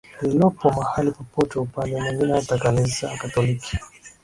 [0.21, 3.77] lililopo mahali popote Upande mwingine hata Kanisa Katoliki